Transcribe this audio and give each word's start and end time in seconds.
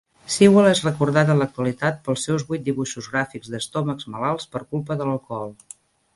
Sewell 0.35 0.69
és 0.69 0.79
recordat 0.85 1.29
en 1.33 1.41
l'actualitat 1.41 1.99
pels 2.07 2.25
seus 2.29 2.47
vuit 2.47 2.65
dibuixos 2.71 3.11
gràfics 3.13 3.53
d'estómacs 3.57 4.09
malalts 4.17 4.51
per 4.57 4.65
culpa 4.75 4.99
de 5.03 5.11
l'alcohol. 5.11 5.55